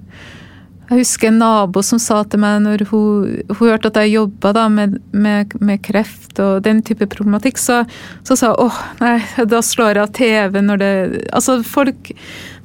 [0.90, 4.64] jeg husker en nabo som sa til meg når hun, hun hørte at jeg jobba
[4.74, 7.84] med, med, med, kreft og den type problematikk, så,
[8.26, 10.90] så sa hun åh, nei, da slår jeg av TV når det
[11.30, 12.10] Altså, folk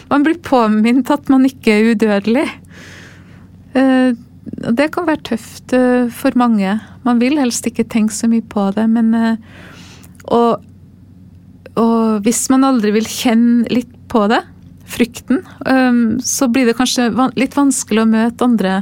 [0.10, 2.46] Man blir påminnet at man ikke er udødelig.
[3.74, 4.18] Eh,
[4.78, 6.76] det kan være tøft eh, for mange.
[7.06, 9.40] Man vil helst ikke tenke så mye på det, men eh,
[10.30, 10.62] og,
[11.74, 14.44] og hvis man aldri vil kjenne litt på det,
[14.96, 15.44] frykten,
[16.24, 18.76] så blir det kanskje litt vanskelig å møte andre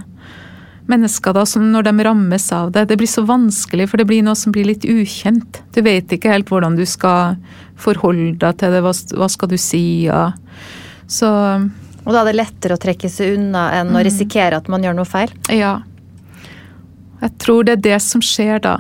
[0.90, 2.86] mennesker da, når de rammes av det.
[2.90, 5.62] Det blir så vanskelig, for det blir noe som blir litt ukjent.
[5.76, 7.38] Du vet ikke helt hvordan du skal
[7.80, 9.84] forholde deg til det, hva, hva skal du si?
[10.08, 10.34] Ja.
[11.08, 11.30] Så
[12.04, 13.98] Og da er det lettere å trekke seg unna enn mm.
[14.00, 15.32] å risikere at man gjør noe feil?
[15.52, 15.80] Ja.
[17.24, 18.78] Jeg tror det er det som skjer da.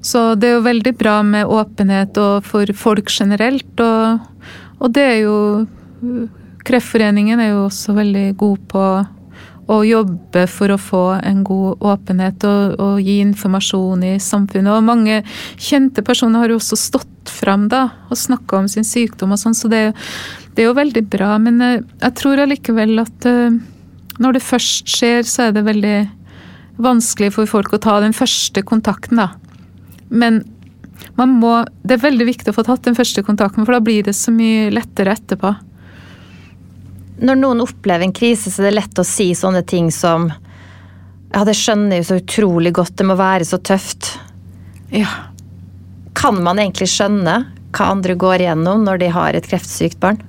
[0.00, 3.72] Så det er jo veldig bra med åpenhet og for folk generelt.
[3.84, 4.46] Og,
[4.80, 5.36] og det er jo
[6.66, 8.84] Kreftforeningen er jo også veldig god på
[9.72, 14.72] å jobbe for å få en god åpenhet og, og, gi informasjon i samfunnet.
[14.74, 15.20] Og mange
[15.60, 19.56] kjente personer har jo også stått fram da, og snakka om sin sykdom og sånn,
[19.56, 19.84] så det,
[20.52, 21.36] det, er jo veldig bra.
[21.42, 23.54] Men jeg, eh, tror allikevel at uh,
[24.22, 25.96] når det først skjer, så er det veldig
[26.82, 29.30] vanskelig for folk å ta den første kontakten, da.
[30.12, 30.42] Men
[31.18, 34.04] man må, det er veldig viktig å få tatt den første kontakten, for da blir
[34.06, 35.54] det så mye lettere etterpå.
[37.22, 40.30] Når noen opplever en krise, så er det lett å si sånne ting som
[41.32, 44.10] Ja, det skjønner jeg jo så utrolig godt, det må være så tøft.
[44.92, 45.08] Ja.
[46.18, 47.38] Kan man egentlig skjønne
[47.72, 50.20] hva andre går igjennom når de har et kreftsykt barn?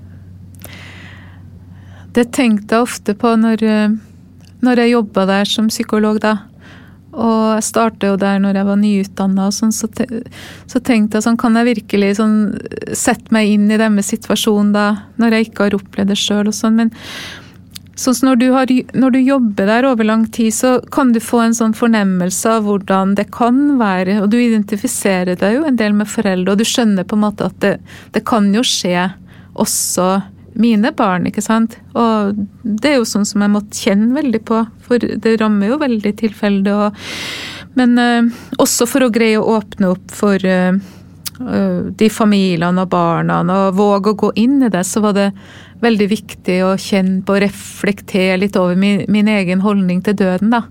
[2.14, 3.98] Det tenkte jeg ofte på når eh,
[4.64, 6.38] når jeg jobba der som psykolog, da.
[7.14, 10.08] Og jeg starta jo der når jeg var nyutdanna, sånn, så, te,
[10.70, 12.36] så, tenkte jeg sånn Kan jeg virkelig sånn
[12.98, 14.88] sette meg inn i deres situasjon da,
[15.22, 16.80] når jeg ikke har opplevd det sjøl og sånn.
[16.82, 16.94] Men
[18.00, 21.44] sånn når du, har, når du jobber der over lang tid, så kan du få
[21.46, 24.20] en sånn fornemmelse av hvordan det kan være.
[24.24, 27.50] Og du identifiserer deg jo en del med foreldre, og du skjønner på en måte
[27.52, 27.76] at det,
[28.18, 29.12] det kan jo skje
[29.54, 30.10] også
[30.60, 31.78] mine barn, ikke sant.
[31.98, 35.80] Og det er jo sånn som jeg måtte kjenne veldig på, for det rammer jo
[35.82, 36.76] veldig tilfeldig.
[37.80, 40.78] Men uh, også for å greie å åpne opp for uh,
[41.98, 45.32] de familiene og barna, og våge å gå inn i det, så var det
[45.84, 50.54] veldig viktig å kjenne på og reflektere litt over min, min, egen holdning til døden,
[50.54, 50.64] da.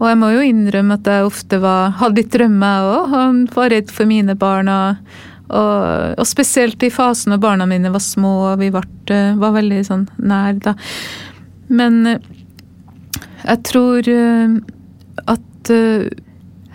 [0.00, 3.54] Og jeg må jo innrømme at jeg ofte var, hadde litt drømmer, jeg òg, og
[3.54, 4.68] var redd for mine barn.
[4.68, 4.96] og
[5.52, 9.52] og, og, spesielt i fasen når barna mine var små og vi ble, eh, var
[9.58, 10.72] veldig sånn nær da.
[11.68, 12.30] Men eh,
[13.44, 14.56] jeg tror eh,
[15.28, 15.70] at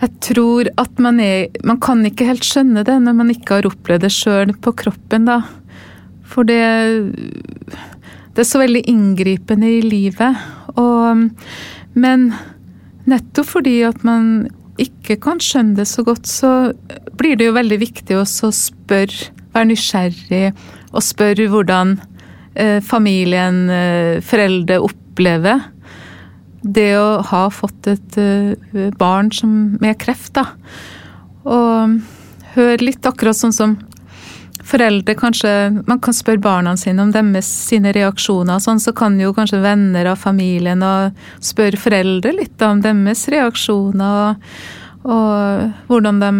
[0.00, 3.68] Jeg tror at man er Man kan ikke helt skjønne det når man ikke har
[3.68, 5.42] opplevd det sjøl på kroppen, da.
[6.26, 6.62] For det
[8.34, 10.38] Det er så veldig inngripende i livet.
[10.74, 11.28] Og
[11.94, 12.32] Men
[13.10, 14.48] nettopp fordi at man
[14.80, 16.72] ikke kan skjønne det så godt, så
[17.18, 20.44] blir det jo veldig viktig å spørre, være nysgjerrig
[20.90, 21.98] og spørre hvordan
[22.54, 25.66] eh, familien, eh, foreldre, opplever
[26.60, 30.34] det å ha fått et eh, barn som, med kreft.
[30.36, 30.46] da.
[31.48, 32.00] Og
[32.56, 33.78] hør litt akkurat sånn som
[34.70, 35.52] foreldre kanskje
[35.86, 38.60] Man kan spørre barna sine om deres sine reaksjoner.
[38.62, 44.30] sånn Så kan jo kanskje venner av familien og spørre foreldre litt om deres reaksjoner.
[44.30, 46.32] Og, og hvordan de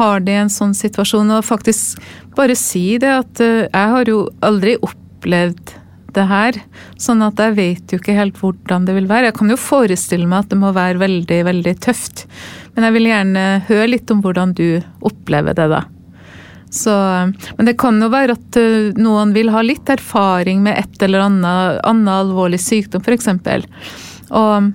[0.00, 1.32] har det i en sånn situasjon.
[1.38, 2.02] Og faktisk
[2.36, 5.78] bare si det at uh, jeg har jo aldri opplevd
[6.14, 6.58] det her.
[7.00, 9.30] Sånn at jeg vet jo ikke helt hvordan det vil være.
[9.30, 12.26] Jeg kan jo forestille meg at det må være veldig, veldig tøft.
[12.74, 14.68] Men jeg vil gjerne høre litt om hvordan du
[15.04, 15.84] opplever det, da.
[16.74, 16.92] Så,
[17.56, 21.28] men det kan jo være at eh, noen vil ha litt erfaring med et eller
[21.28, 23.28] annet, annet alvorlig sykdom, f.eks.
[24.34, 24.72] Og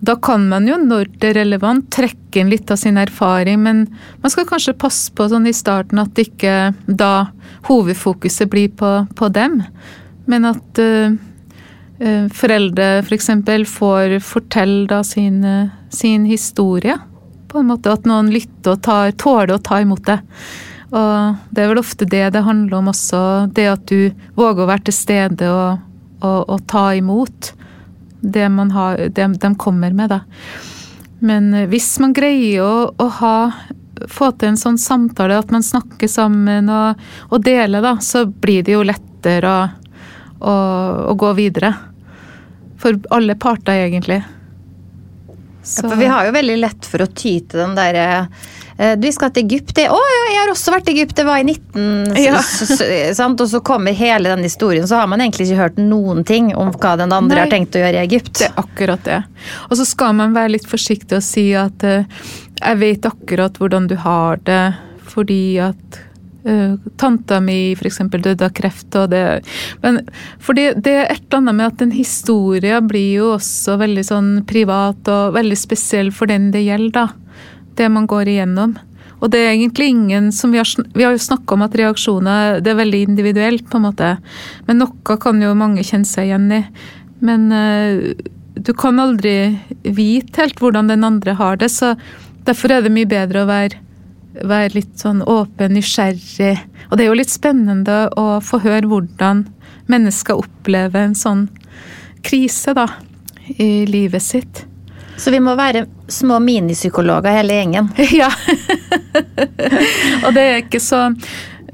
[0.00, 3.84] da kan man jo, når det er relevant, trekke inn litt av sin erfaring, men
[4.22, 7.30] man skal kanskje passe på sånn i starten at ikke da
[7.70, 9.60] hovedfokuset blir på, på dem,
[10.30, 11.14] men at uh,
[12.34, 13.30] foreldre f.eks.
[13.42, 15.42] For får fortelle da sin,
[15.90, 16.94] sin historie.
[17.48, 20.18] På en måte At noen lytter og tar, tåler å ta imot det.
[20.88, 23.20] Og det er vel ofte det det handler om også.
[23.52, 25.84] Det at du våger å være til stede og,
[26.22, 27.52] og, og ta imot
[28.20, 30.22] det, man har, det de kommer med, da.
[31.18, 33.36] Men hvis man greier å, å ha
[34.06, 36.98] få til en sånn samtale, at man snakker sammen og,
[37.30, 39.68] og deler, da, så blir det jo lettere å,
[40.38, 40.56] å,
[41.12, 41.72] å gå videre.
[42.78, 44.20] For alle parter, egentlig.
[45.68, 48.28] Ja, for vi har jo veldig lett for å ty til den derre
[48.78, 49.80] Eh, du skal til Egypt.
[49.90, 51.16] Å ja, jeg har også vært i Egypt.
[51.18, 52.18] Det var i 19...
[52.22, 52.40] Ja.
[53.18, 53.40] Sant?
[53.42, 56.70] Og så kommer hele den historien, så har man egentlig ikke hørt noen ting om
[56.76, 58.36] hva den andre Nei, har tenkt å gjøre i Egypt.
[58.38, 59.22] Det er akkurat det.
[59.68, 63.88] Og så skal man være litt forsiktig og si at uh, jeg vet akkurat hvordan
[63.90, 64.62] du har det,
[65.10, 66.00] fordi at
[66.46, 68.02] uh, tanta mi f.eks.
[68.14, 68.90] døde av kreft.
[68.94, 69.24] og det,
[69.82, 70.04] men
[70.38, 74.06] for det, det er et eller annet med at en historie blir jo også veldig
[74.06, 77.08] sånn privat og veldig spesiell for den det gjelder.
[77.08, 77.27] da
[77.78, 78.76] det man går igjennom.
[79.18, 82.60] Og det er egentlig ingen som Vi har, vi har jo snakka om at reaksjoner
[82.62, 84.14] det er veldig individuelt, på en måte.
[84.68, 86.62] Men noe kan jo mange kjenne seg igjen i.
[87.24, 88.14] Men uh,
[88.54, 91.94] du kan aldri vite helt hvordan den andre har det, så
[92.46, 93.82] derfor er det mye bedre å være,
[94.46, 96.54] være litt sånn åpen, nysgjerrig.
[96.88, 99.46] Og det er jo litt spennende å få høre hvordan
[99.90, 101.46] mennesker opplever en sånn
[102.26, 102.86] krise, da,
[103.58, 104.64] i livet sitt.
[105.18, 107.92] Så vi må være små minipsykologer hele gjengen.
[108.20, 108.30] Ja.
[110.24, 111.08] og det er ikke så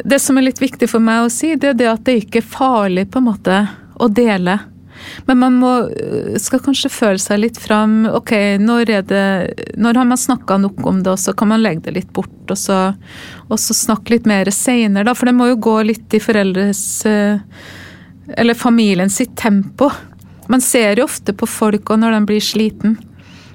[0.05, 2.41] Det som er litt viktig for meg å si, det er det at det ikke
[2.41, 3.59] er farlig på en måte
[4.01, 4.59] å dele.
[5.29, 5.73] Men man må,
[6.41, 8.05] skal kanskje føle seg litt fram.
[8.11, 9.23] Ok, når, det,
[9.81, 12.35] når har man snakka nok om det, og så kan man legge det litt bort.
[12.51, 12.81] Og så,
[13.49, 17.41] og så snakke litt mer seinere, for det må jo gå litt i foreldres eh,
[18.41, 19.91] Eller familien sitt tempo.
[20.49, 22.99] Man ser jo ofte på folk og når de blir sliten.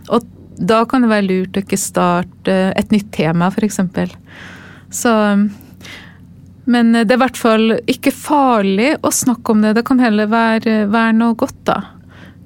[0.09, 0.27] Og
[0.59, 3.79] da kan det være lurt å ikke starte et nytt tema, f.eks.
[4.91, 5.13] Så
[6.69, 9.75] Men det er i hvert fall ikke farlig å snakke om det.
[9.77, 11.79] Det kan heller være, være noe godt da,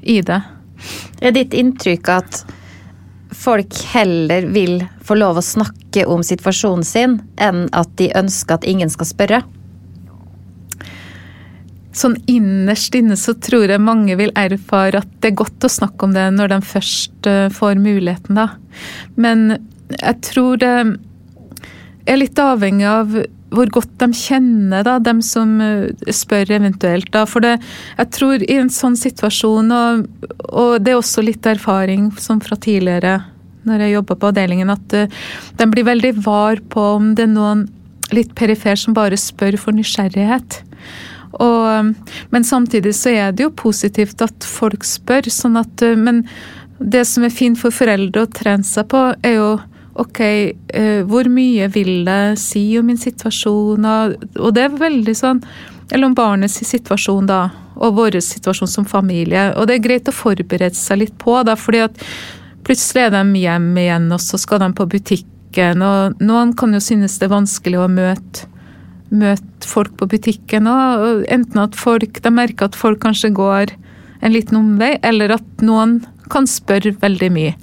[0.01, 0.39] i det.
[1.24, 2.43] Er ditt inntrykk at
[3.34, 8.68] folk heller vil få lov å snakke om situasjonen sin, enn at de ønsker at
[8.70, 9.41] ingen skal spørre?
[11.94, 16.08] Sånn innerst inne så tror jeg mange vil erfare at det er godt å snakke
[16.08, 18.50] om det når de først eh, får muligheten, da.
[19.16, 19.60] Men
[19.94, 20.76] jeg tror det
[22.10, 23.18] er litt avhengig av
[23.54, 27.12] hvor godt de kjenner da, dem som eh, spør eventuelt.
[27.14, 27.60] da, For det,
[28.00, 30.08] jeg tror i en sånn situasjon, og,
[30.50, 33.20] og det er også litt erfaring som fra tidligere
[33.64, 35.22] når jeg jobba på avdelingen, at uh,
[35.56, 37.62] de blir veldig var på om det er noen
[38.12, 40.60] litt perifer som bare spør for nysgjerrighet.
[41.42, 41.94] Og,
[42.30, 45.30] men samtidig så er det jo positivt at folk spør.
[45.30, 46.28] sånn at, eh, Men
[46.80, 49.60] det som er fint for foreldre å trene seg på, er jo
[49.96, 50.20] ok,
[50.74, 53.86] eh, hvor mye vil det si om min situasjon?
[54.40, 55.44] Og det er veldig sånn
[55.92, 57.52] Eller om barnets situasjon, da.
[57.76, 59.54] Og vår situasjon som familie.
[59.58, 62.00] Og det er greit å forberede seg litt på, da, fordi at
[62.64, 65.84] plutselig er de hjem igjen, og så skal de på butikken.
[65.84, 68.48] Og noen kan jo synes det er vanskelig å møte
[69.14, 71.24] møte folk på butikken òg.
[71.32, 73.76] Enten at folk, de merker at folk kanskje går
[74.24, 75.99] en liten omvei, eller at noen
[76.32, 77.55] kan spørre veldig mye.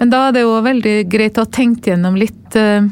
[0.00, 2.86] Men da er det jo veldig greit å ha tenkt gjennom litt uh,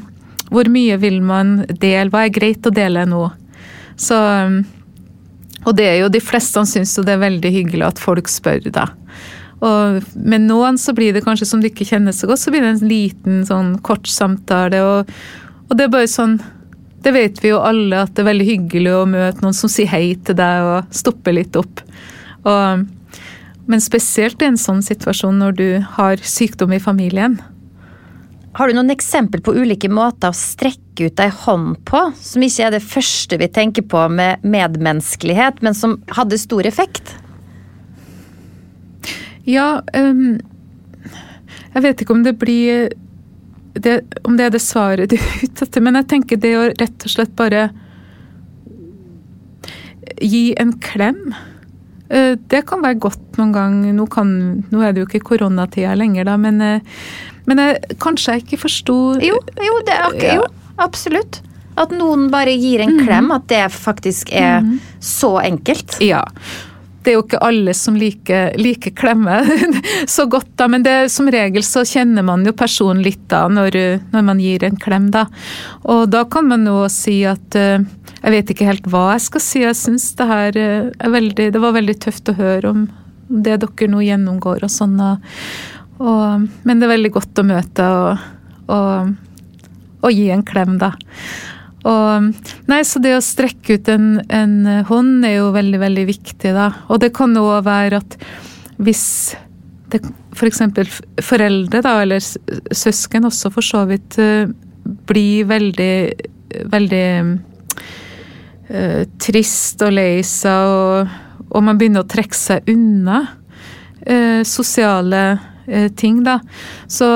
[0.52, 3.24] hvor mye vil man dele, hva er greit å dele nå.
[3.96, 4.18] Så,
[5.64, 8.90] og det er jo de fleste syns det er veldig hyggelig at folk spør, da.
[9.64, 12.64] Og med noen så blir det kanskje som de ikke kjenner så godt, så blir
[12.64, 14.82] det en liten sånn kort samtale.
[14.84, 15.14] Og,
[15.70, 16.36] og det er bare sånn
[17.04, 19.90] det vet vi jo alle at det er veldig hyggelig å møte noen som sier
[19.92, 21.82] hei til deg og stopper litt opp.
[22.48, 22.84] Og,
[23.68, 27.36] men spesielt i en sånn situasjon når du har sykdom i familien.
[28.54, 32.68] Har du noen eksempel på ulike måter å strekke ut ei hånd på, som ikke
[32.68, 37.16] er det første vi tenker på med medmenneskelighet, men som hadde stor effekt?
[39.44, 40.38] Ja um,
[41.74, 42.94] Jeg vet ikke om det blir
[43.74, 46.68] det, om det er det svaret du er ute etter, men jeg tenker det å
[46.70, 47.68] rett og slett bare
[50.22, 51.34] gi en klem.
[52.08, 53.80] Eh, det kan være godt noen gang.
[53.96, 54.28] Nå, kan,
[54.70, 57.00] nå er det jo ikke koronatida lenger, da, men, eh,
[57.48, 60.36] men jeg, kanskje jeg ikke forsto jo, jo, ja.
[60.38, 60.46] jo,
[60.82, 61.42] absolutt.
[61.80, 63.26] At noen bare gir en klem.
[63.26, 63.34] Mm.
[63.34, 64.78] At det faktisk er mm.
[65.02, 65.98] så enkelt.
[66.04, 66.22] Ja
[67.04, 69.40] det er jo ikke alle som liker, liker klemme
[70.16, 73.76] så godt, da, men det, som regel så kjenner man jo personen litt da når,
[74.14, 75.26] når, man gir en klem, da.
[75.90, 77.84] Og da kan man jo si at uh,
[78.24, 79.62] jeg vet ikke helt hva jeg skal si.
[79.66, 82.86] Jeg syns det her uh, er veldig Det var veldig tøft å høre om
[83.28, 84.96] det dere nå gjennomgår og sånn.
[85.00, 85.34] Og,
[86.00, 88.28] og, men det er veldig godt å møte og,
[88.72, 89.12] og,
[90.04, 90.94] og gi en klem, da.
[91.84, 94.54] Og, nei, så det å strekke ut en, en
[94.88, 96.70] hånd er jo veldig, veldig viktig, da.
[96.88, 98.16] Og det kan òg være at
[98.80, 99.04] hvis
[99.92, 100.00] det
[100.34, 100.62] f.eks.
[100.74, 102.22] For foreldre, da, eller
[102.74, 104.48] søsken også for så vidt, eh,
[105.08, 105.96] blir veldig,
[106.72, 107.06] veldig
[108.68, 111.14] uh, trist og lei seg, og,
[111.48, 115.24] og, man begynner å trekke seg unna uh, sosiale
[115.96, 116.38] ting, da.
[116.86, 117.06] Så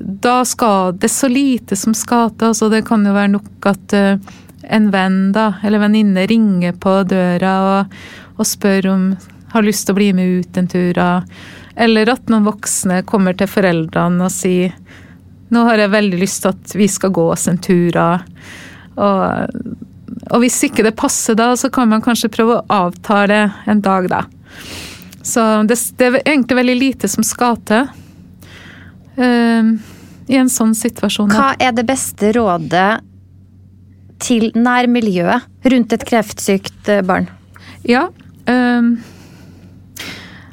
[0.00, 2.52] da skal det så lite som skal til.
[2.52, 4.32] Altså det kan jo være nok at eh,
[4.72, 7.96] en venn da, eller venninne ringer på døra og,
[8.36, 9.08] og, spør om
[9.52, 11.00] har lyst til å bli med ut en tur.
[11.76, 14.76] Eller at noen voksne kommer til foreldrene og sier
[15.52, 17.98] nå har jeg veldig lyst til at vi skal gå oss en tur.
[18.96, 19.58] Og,
[20.30, 24.08] og hvis ikke det passer da, så kan man kanskje prøve å avtale en dag,
[24.08, 24.22] da.
[25.22, 27.88] Så det, det, er egentlig veldig lite som skal til.
[29.18, 29.74] Uh,
[30.30, 31.32] i en sånn situasjon.
[31.34, 33.02] Hva er det beste rådet
[34.22, 37.26] til nærmiljøet rundt et kreftsykt eh, barn?
[37.86, 38.06] Ja.
[38.48, 38.92] uh,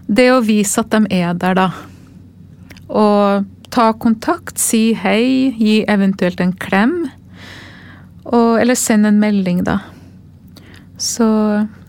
[0.10, 1.68] det å vise at de er der, da.
[2.90, 6.96] Og ta kontakt, si hei, gi eventuelt en klem.
[8.26, 9.80] Og, eller send en melding, da.
[11.00, 11.26] Så,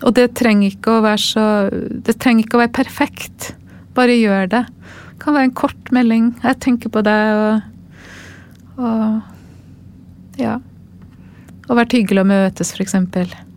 [0.07, 3.53] og det trenger ikke å være så Det trenger ikke å være perfekt.
[3.97, 4.65] Bare gjør det.
[4.71, 6.33] Det kan være en kort melding.
[6.41, 7.61] 'Jeg tenker på deg',
[8.79, 9.23] og, og
[10.41, 10.61] Ja.
[11.69, 12.97] Og vært hyggelig å møtes, f.eks.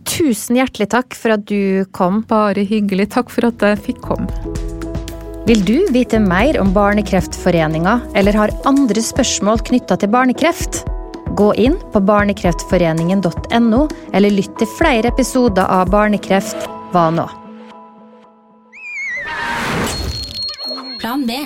[0.04, 2.22] Tusen hjertelig takk for at du kom.
[2.28, 3.08] Bare hyggelig.
[3.10, 4.28] Takk for at jeg fikk komme.
[5.48, 10.84] Vil du vite mer om Barnekreftforeninga, eller har andre spørsmål knytta til barnekreft?
[11.36, 17.24] Gå inn på barnekreftforeningen.no, eller lytt til flere episoder av Barnekreft hva nå?
[21.00, 21.40] Plan B.